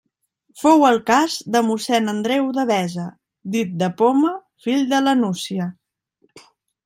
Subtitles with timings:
[0.59, 3.05] Fou el cas de mossén Andreu Devesa,
[3.57, 4.33] dit de Poma,
[4.69, 5.69] fill de la Nucia.